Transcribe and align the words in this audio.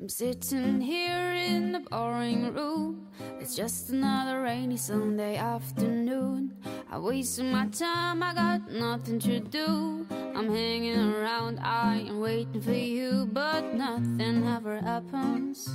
I'm 0.00 0.08
sitting 0.08 0.80
here 0.80 1.32
in 1.32 1.72
the 1.72 1.80
boring 1.80 2.54
room. 2.54 3.08
It's 3.40 3.56
just 3.56 3.90
another 3.90 4.42
rainy 4.42 4.76
Sunday 4.76 5.36
afternoon. 5.36 6.54
I 6.88 7.00
wasted 7.00 7.46
my 7.46 7.66
time, 7.66 8.22
I 8.22 8.32
got 8.32 8.70
nothing 8.70 9.18
to 9.18 9.40
do. 9.40 10.06
I'm 10.36 10.54
hanging 10.54 11.14
around, 11.14 11.58
I 11.58 11.96
am 12.06 12.20
waiting 12.20 12.60
for 12.60 12.70
you, 12.70 13.28
but 13.32 13.74
nothing 13.74 14.46
ever 14.46 14.80
happens. 14.80 15.68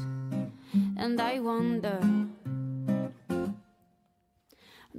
And 0.95 1.19
I 1.19 1.41
wonder. 1.41 1.99
I'm 3.29 3.55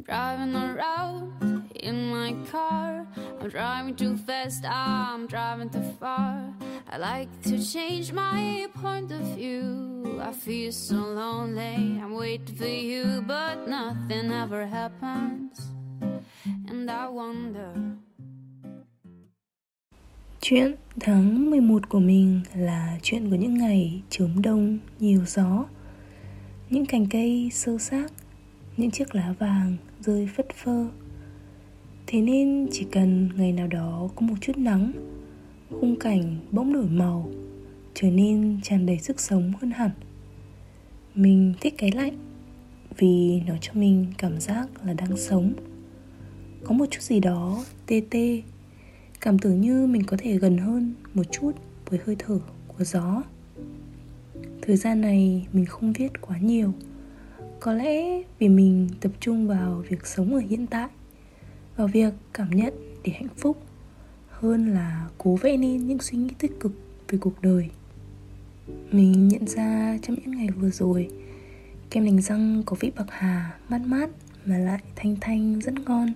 driving 0.03 0.55
around 0.55 1.54
in 1.75 2.11
my 2.11 2.35
car. 2.51 3.07
I'm 3.41 3.49
driving 3.49 3.95
too 3.97 4.17
fast, 4.17 4.65
I'm 4.65 5.27
driving 5.27 5.69
too 5.69 5.83
far. 6.01 6.55
I 6.91 6.97
like 6.97 7.29
to 7.43 7.59
change 7.59 8.13
my 8.13 8.67
point 8.83 9.13
of 9.13 9.21
view. 9.37 10.21
I 10.21 10.33
feel 10.33 10.73
so 10.73 10.97
lonely, 10.97 12.01
I'm 12.03 12.15
waiting 12.15 12.57
for 12.57 12.67
you, 12.67 13.23
but 13.27 13.69
nothing 13.69 14.33
ever 14.33 14.67
happens. 14.67 15.61
And 16.69 16.91
I 16.91 17.09
wonder. 17.09 17.75
Chuyện 20.41 20.75
tháng 21.01 21.51
11 21.51 21.89
của 21.89 22.01
mình 22.01 22.41
là 22.55 22.99
chuyện 23.03 23.31
của 23.31 23.37
những 23.37 23.55
ngày 23.55 24.03
chớm 24.11 24.43
đông 24.43 24.79
nhiều 24.99 25.25
gió 25.27 25.65
Những 26.71 26.87
cành 26.87 27.07
cây 27.07 27.51
sơ 27.53 27.79
xác, 27.79 28.07
những 28.77 28.91
chiếc 28.91 29.15
lá 29.15 29.35
vàng 29.39 29.77
rơi 30.01 30.29
phất 30.37 30.47
phơ 30.55 30.87
Thế 32.07 32.21
nên 32.21 32.69
chỉ 32.73 32.87
cần 32.93 33.29
ngày 33.37 33.53
nào 33.53 33.67
đó 33.67 34.09
có 34.15 34.27
một 34.27 34.35
chút 34.41 34.59
nắng, 34.59 34.93
khung 35.71 35.97
cảnh 35.97 36.37
bỗng 36.51 36.73
đổi 36.73 36.87
màu, 36.87 37.31
trở 37.95 38.11
nên 38.11 38.61
tràn 38.63 38.87
đầy 38.87 38.99
sức 38.99 39.21
sống 39.21 39.53
hơn 39.61 39.71
hẳn. 39.71 39.91
Mình 41.15 41.55
thích 41.61 41.75
cái 41.79 41.91
lạnh 41.93 42.19
vì 42.99 43.41
nó 43.47 43.55
cho 43.61 43.73
mình 43.75 44.07
cảm 44.19 44.41
giác 44.41 44.69
là 44.87 44.95
đang 44.95 45.17
sống. 45.17 45.53
Có 46.65 46.75
một 46.75 46.87
chút 46.91 47.01
gì 47.01 47.21
đó 47.21 47.65
tê 47.87 48.03
tê, 48.11 48.43
cảm 49.21 49.39
tưởng 49.39 49.61
như 49.61 49.87
mình 49.87 50.03
có 50.07 50.17
thể 50.21 50.39
gần 50.39 50.59
hơn 50.59 50.95
một 51.15 51.25
chút 51.31 51.53
với 51.87 52.01
hơi 52.05 52.17
thở 52.19 52.39
của 52.69 52.85
gió. 52.85 53.23
Thời 54.63 54.77
gian 54.77 55.01
này 55.01 55.47
mình 55.53 55.67
không 55.67 55.93
viết 55.93 56.21
quá 56.21 56.39
nhiều. 56.39 56.73
Có 57.61 57.73
lẽ 57.73 58.23
vì 58.39 58.49
mình 58.49 58.89
tập 59.01 59.13
trung 59.21 59.49
vào 59.49 59.85
việc 59.89 60.07
sống 60.07 60.35
ở 60.35 60.41
hiện 60.49 60.67
tại 60.67 60.89
vào 61.77 61.87
việc 61.87 62.15
cảm 62.33 62.51
nhận 62.51 62.75
để 63.05 63.13
hạnh 63.13 63.35
phúc 63.37 63.63
hơn 64.31 64.69
là 64.69 65.09
cố 65.19 65.37
vẽ 65.37 65.57
nên 65.57 65.87
những 65.87 65.99
suy 65.99 66.19
nghĩ 66.19 66.31
tích 66.39 66.61
cực 66.61 66.73
về 67.09 67.19
cuộc 67.19 67.43
đời. 67.43 67.71
Mình 68.91 69.29
nhận 69.29 69.47
ra 69.47 69.99
trong 70.03 70.17
những 70.17 70.37
ngày 70.37 70.49
vừa 70.49 70.71
rồi, 70.71 71.09
kem 71.91 72.05
đánh 72.05 72.21
răng 72.21 72.63
có 72.67 72.77
vị 72.81 72.93
bạc 72.97 73.07
hà, 73.09 73.59
mát 73.69 73.81
mát 73.87 74.11
mà 74.45 74.59
lại 74.59 74.81
thanh 74.97 75.17
thanh, 75.21 75.61
rất 75.61 75.75
ngon. 75.87 76.13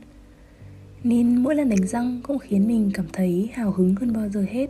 Nên 1.05 1.43
mỗi 1.43 1.55
lần 1.55 1.69
đánh 1.69 1.87
răng 1.87 2.21
cũng 2.23 2.39
khiến 2.39 2.69
mình 2.69 2.91
cảm 2.95 3.07
thấy 3.13 3.51
hào 3.55 3.73
hứng 3.73 3.95
hơn 3.95 4.13
bao 4.13 4.29
giờ 4.29 4.47
hết. 4.51 4.67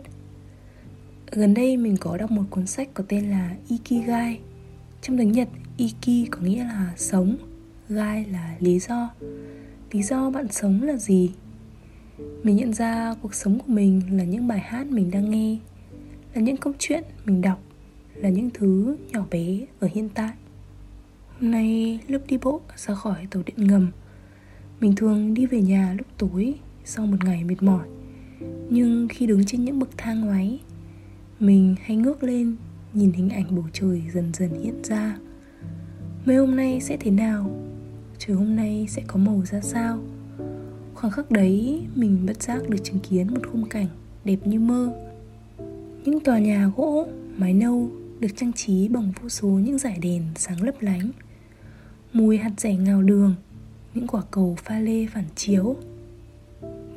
Gần 1.31 1.53
đây 1.53 1.77
mình 1.77 1.97
có 1.99 2.17
đọc 2.17 2.31
một 2.31 2.43
cuốn 2.49 2.67
sách 2.67 2.89
có 2.93 3.03
tên 3.07 3.29
là 3.29 3.55
ikigai. 3.67 4.39
Trong 5.01 5.17
tiếng 5.17 5.31
nhật, 5.31 5.47
iki 5.77 6.29
có 6.31 6.41
nghĩa 6.41 6.63
là 6.63 6.93
sống, 6.97 7.37
gai 7.89 8.25
là 8.25 8.55
lý 8.59 8.79
do 8.79 9.09
lý 9.91 10.03
do 10.03 10.29
bạn 10.29 10.47
sống 10.51 10.83
là 10.83 10.97
gì? 10.97 11.31
Mình 12.43 12.55
nhận 12.55 12.73
ra 12.73 13.15
cuộc 13.21 13.33
sống 13.33 13.59
của 13.59 13.73
mình 13.73 14.01
là 14.11 14.23
những 14.23 14.47
bài 14.47 14.59
hát 14.59 14.87
mình 14.87 15.11
đang 15.11 15.29
nghe, 15.29 15.57
là 16.33 16.41
những 16.41 16.57
câu 16.57 16.73
chuyện 16.79 17.03
mình 17.25 17.41
đọc, 17.41 17.63
là 18.15 18.29
những 18.29 18.49
thứ 18.53 18.97
nhỏ 19.11 19.25
bé 19.31 19.65
ở 19.79 19.87
hiện 19.91 20.09
tại. 20.09 20.33
Hôm 21.39 21.51
nay, 21.51 21.99
lúc 22.07 22.21
đi 22.27 22.37
bộ 22.37 22.61
ra 22.75 22.95
khỏi 22.95 23.27
tàu 23.31 23.43
điện 23.45 23.67
ngầm, 23.67 23.91
mình 24.79 24.95
thường 24.95 25.33
đi 25.33 25.45
về 25.45 25.61
nhà 25.61 25.95
lúc 25.97 26.07
tối 26.17 26.55
sau 26.85 27.05
một 27.05 27.17
ngày 27.23 27.43
mệt 27.43 27.63
mỏi. 27.63 27.87
Nhưng 28.69 29.07
khi 29.07 29.27
đứng 29.27 29.45
trên 29.45 29.65
những 29.65 29.79
bậc 29.79 29.89
thang 29.97 30.27
máy, 30.27 30.59
mình 31.39 31.75
hay 31.83 31.97
ngước 31.97 32.23
lên 32.23 32.55
nhìn 32.93 33.11
hình 33.11 33.29
ảnh 33.29 33.55
bầu 33.55 33.65
trời 33.73 34.03
dần 34.13 34.31
dần 34.33 34.63
hiện 34.63 34.83
ra. 34.83 35.17
Mấy 36.25 36.35
hôm 36.35 36.55
nay 36.55 36.81
sẽ 36.81 36.97
thế 36.97 37.11
nào? 37.11 37.68
Trời 38.19 38.37
hôm 38.37 38.55
nay 38.55 38.85
sẽ 38.89 39.01
có 39.07 39.19
màu 39.19 39.41
ra 39.45 39.61
sao. 39.61 39.99
Khoảng 40.93 41.13
khắc 41.13 41.31
đấy 41.31 41.81
mình 41.95 42.25
bất 42.25 42.43
giác 42.43 42.69
được 42.69 42.77
chứng 42.83 42.99
kiến 42.99 43.33
một 43.33 43.41
khung 43.51 43.69
cảnh 43.69 43.87
đẹp 44.25 44.37
như 44.45 44.59
mơ. 44.59 44.93
Những 46.05 46.19
tòa 46.19 46.39
nhà 46.39 46.71
gỗ, 46.75 47.07
mái 47.37 47.53
nâu 47.53 47.89
được 48.19 48.27
trang 48.35 48.53
trí 48.53 48.87
bằng 48.87 49.11
vô 49.21 49.29
số 49.29 49.47
những 49.47 49.77
dải 49.77 49.97
đèn 50.01 50.23
sáng 50.35 50.61
lấp 50.63 50.75
lánh. 50.79 51.11
Mùi 52.13 52.37
hạt 52.37 52.51
rẻ 52.57 52.75
ngào 52.75 53.01
đường, 53.01 53.35
những 53.93 54.07
quả 54.07 54.21
cầu 54.31 54.55
pha 54.63 54.79
lê 54.79 55.05
phản 55.05 55.25
chiếu. 55.35 55.75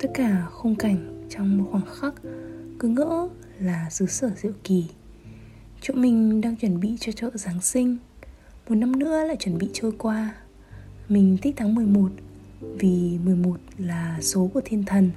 Tất 0.01 0.11
cả 0.15 0.47
khung 0.51 0.75
cảnh 0.75 1.27
trong 1.31 1.59
một 1.59 1.69
khoảng 1.71 1.87
khắc 1.87 2.15
cứ 2.79 2.89
ngỡ 2.89 3.29
là 3.59 3.91
xứ 3.91 4.07
sở 4.07 4.31
diệu 4.37 4.53
kỳ. 4.65 4.85
Chỗ 5.81 5.95
mình 5.95 6.41
đang 6.41 6.57
chuẩn 6.57 6.81
bị 6.81 6.97
cho 7.01 7.13
chợ 7.13 7.31
Giáng 7.35 7.61
sinh. 7.61 7.97
Một 8.69 8.75
năm 8.75 8.99
nữa 8.99 9.25
lại 9.25 9.37
chuẩn 9.41 9.59
bị 9.59 9.69
trôi 9.73 9.93
qua. 9.99 10.35
Mình 11.13 11.37
thích 11.43 11.55
tháng 11.57 11.75
11 11.75 12.09
vì 12.61 13.19
11 13.25 13.57
là 13.79 14.19
số 14.21 14.51
của 14.55 14.61
thiên 14.65 14.85
thần, 14.85 15.11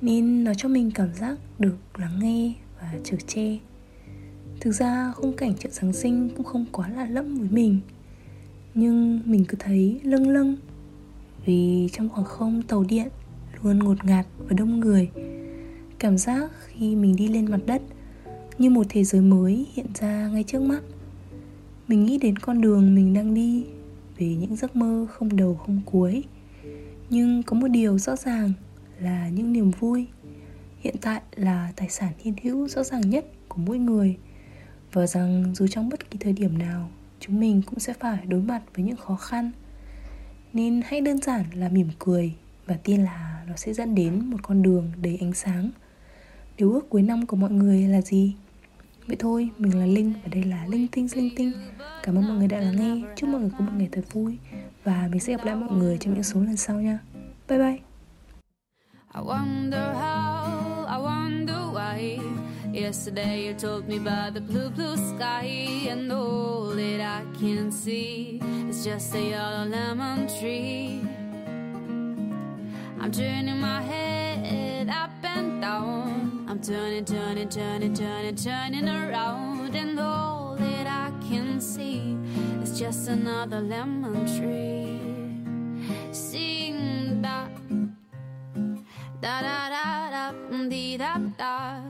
nên 0.00 0.44
nó 0.44 0.54
cho 0.54 0.68
mình 0.68 0.90
cảm 0.94 1.14
giác 1.14 1.38
được 1.58 1.76
lắng 1.98 2.18
nghe 2.22 2.52
và 2.80 2.94
chở 3.04 3.16
che. 3.26 3.58
Thực 4.60 4.72
ra 4.72 5.12
khung 5.16 5.32
cảnh 5.32 5.54
chợ 5.58 5.70
giáng 5.70 5.92
sinh 5.92 6.28
cũng 6.36 6.46
không 6.46 6.66
quá 6.72 6.88
là 6.88 7.06
lẫm 7.06 7.38
với 7.38 7.48
mình, 7.50 7.80
nhưng 8.74 9.20
mình 9.24 9.44
cứ 9.48 9.56
thấy 9.60 10.00
lâng 10.02 10.28
lâng 10.28 10.56
vì 11.44 11.88
trong 11.92 12.08
khoảng 12.08 12.26
không 12.26 12.62
tàu 12.62 12.84
điện 12.88 13.08
luôn 13.62 13.78
ngột 13.78 14.04
ngạt 14.04 14.26
và 14.38 14.56
đông 14.56 14.80
người. 14.80 15.10
Cảm 15.98 16.18
giác 16.18 16.50
khi 16.66 16.96
mình 16.96 17.16
đi 17.16 17.28
lên 17.28 17.50
mặt 17.50 17.60
đất 17.66 17.82
như 18.58 18.70
một 18.70 18.86
thế 18.88 19.04
giới 19.04 19.20
mới 19.20 19.66
hiện 19.72 19.86
ra 20.00 20.28
ngay 20.32 20.44
trước 20.44 20.62
mắt. 20.62 20.80
Mình 21.88 22.04
nghĩ 22.04 22.18
đến 22.18 22.36
con 22.36 22.60
đường 22.60 22.94
mình 22.94 23.14
đang 23.14 23.34
đi 23.34 23.64
về 24.20 24.26
những 24.26 24.56
giấc 24.56 24.76
mơ 24.76 25.06
không 25.10 25.36
đầu 25.36 25.54
không 25.54 25.80
cuối. 25.84 26.24
Nhưng 27.10 27.42
có 27.42 27.56
một 27.56 27.68
điều 27.68 27.98
rõ 27.98 28.16
ràng 28.16 28.52
là 28.98 29.28
những 29.28 29.52
niềm 29.52 29.70
vui 29.70 30.06
hiện 30.80 30.94
tại 31.00 31.22
là 31.36 31.72
tài 31.76 31.88
sản 31.88 32.12
hiện 32.18 32.34
hữu 32.42 32.68
rõ 32.68 32.82
ràng 32.82 33.10
nhất 33.10 33.24
của 33.48 33.58
mỗi 33.66 33.78
người. 33.78 34.16
Và 34.92 35.06
rằng 35.06 35.54
dù 35.54 35.66
trong 35.66 35.88
bất 35.88 36.10
kỳ 36.10 36.18
thời 36.18 36.32
điểm 36.32 36.58
nào, 36.58 36.90
chúng 37.20 37.40
mình 37.40 37.62
cũng 37.66 37.78
sẽ 37.78 37.92
phải 37.92 38.26
đối 38.26 38.40
mặt 38.40 38.62
với 38.74 38.84
những 38.84 38.96
khó 38.96 39.16
khăn. 39.16 39.50
Nên 40.52 40.82
hãy 40.84 41.00
đơn 41.00 41.18
giản 41.18 41.44
là 41.54 41.68
mỉm 41.68 41.88
cười 41.98 42.34
và 42.66 42.76
tin 42.84 43.04
là 43.04 43.44
nó 43.48 43.56
sẽ 43.56 43.72
dẫn 43.72 43.94
đến 43.94 44.24
một 44.26 44.38
con 44.42 44.62
đường 44.62 44.92
đầy 45.02 45.18
ánh 45.20 45.32
sáng. 45.32 45.70
Điều 46.56 46.72
ước 46.72 46.88
cuối 46.88 47.02
năm 47.02 47.26
của 47.26 47.36
mọi 47.36 47.50
người 47.50 47.82
là 47.82 48.00
gì? 48.00 48.34
Vậy 49.06 49.16
thôi 49.18 49.50
mình 49.58 49.78
là 49.78 49.86
linh 49.86 50.12
và 50.12 50.28
đây 50.32 50.44
là 50.44 50.66
linh 50.66 50.88
tinh 50.88 51.08
linh 51.14 51.30
tinh. 51.36 51.52
Cảm 52.02 52.18
ơn 52.18 52.28
mọi 52.28 52.36
người 52.36 52.48
đã 52.48 52.60
lắng 52.60 52.76
nghe. 52.76 53.08
Chúc 53.16 53.28
mọi 53.28 53.40
người 53.40 53.50
có 53.58 53.64
một 53.64 53.72
ngày 53.76 53.88
thật 53.92 54.02
vui. 54.12 54.38
Và 54.84 55.08
mình 55.10 55.20
sẽ 55.20 55.32
gặp 55.32 55.44
lại 55.44 55.56
mọi 55.56 55.78
người 55.78 55.98
trong 55.98 56.14
những 56.14 56.22
số 56.22 56.40
lần 56.40 56.56
sau 56.56 56.80
nha. 56.80 56.98
Bye 57.48 57.58
bye. 57.58 57.78
I 59.14 59.20
wonder 59.20 59.94
how, 59.94 60.86
I 60.86 60.98
wonder 61.02 61.72
why. 61.74 62.18
Yesterday 62.74 63.46
you 63.46 63.54
told 63.58 63.88
me 63.88 63.96
about 63.96 64.34
the 64.34 64.40
blue, 64.40 64.70
blue 64.76 64.96
sky 64.96 65.88
And 65.88 66.12
all 66.12 66.76
that 66.76 67.00
I 67.00 67.24
can 67.40 67.72
see. 67.72 68.40
Is 68.68 68.86
just 68.86 69.14
a 69.14 69.18
yellow 69.18 69.64
lemon 69.64 70.28
tree. 70.40 71.00
I'm 73.00 73.10
turning 73.12 73.60
my 73.60 73.82
head 73.82 74.09
turning, 76.60 77.04
turning, 77.04 77.48
turning, 77.48 77.94
turning, 77.94 78.36
turning 78.36 78.88
around 78.88 79.74
And 79.74 79.98
all 79.98 80.56
that 80.56 80.86
I 80.86 81.10
can 81.28 81.60
see 81.60 82.16
Is 82.62 82.78
just 82.78 83.08
another 83.08 83.60
lemon 83.60 84.26
tree. 84.26 85.00
Sing 86.12 87.22
da 87.22 87.48
Da 89.20 89.40
da 89.40 89.68
da 89.68 90.10
da 90.10 90.68
dee 90.68 90.96
da 90.96 91.18
da. 91.38 91.80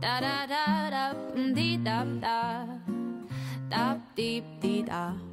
Da 0.00 0.20
da 0.20 0.46
da 0.46 0.90
da 0.90 1.14
um, 1.34 1.54
dee 1.54 1.76
da 1.76 2.04
da, 2.20 2.66
da 3.70 3.96
deep 4.16 4.44
dee 4.60 4.82
da. 4.82 5.31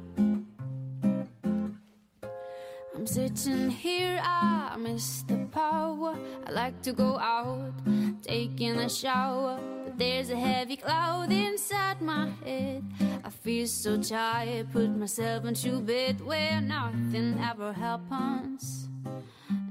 I'm 3.00 3.06
sitting 3.06 3.70
here, 3.70 4.20
I 4.22 4.76
miss 4.78 5.22
the 5.22 5.46
power. 5.50 6.14
I 6.46 6.50
like 6.50 6.82
to 6.82 6.92
go 6.92 7.18
out, 7.18 7.72
taking 8.20 8.76
a 8.76 8.90
shower. 8.90 9.58
But 9.86 9.96
there's 9.96 10.28
a 10.28 10.36
heavy 10.36 10.76
cloud 10.76 11.32
inside 11.32 12.02
my 12.02 12.28
head. 12.44 12.84
I 13.24 13.30
feel 13.30 13.66
so 13.66 14.02
tired, 14.02 14.70
put 14.70 14.90
myself 14.90 15.46
into 15.46 15.80
bed 15.80 16.20
where 16.20 16.60
nothing 16.60 17.40
ever 17.40 17.72
happens. 17.72 18.90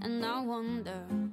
And 0.02 0.26
I 0.26 0.42
wonder. 0.42 1.29